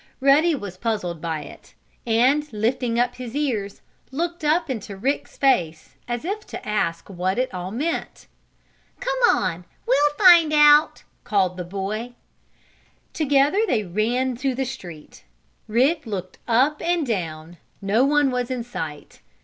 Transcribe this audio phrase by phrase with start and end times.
[0.19, 1.75] Ruddy was puzzled by it
[2.07, 7.37] and, lifting up his ears, looked up into Rick's face, as if to ask what
[7.37, 8.25] it all meant.
[8.99, 9.63] "Come on!
[9.85, 12.15] We'll find it out!" called the boy.
[13.13, 15.23] Together they ran to the street.
[15.67, 17.57] Rick looked up and down.
[17.79, 19.21] No one was in sight.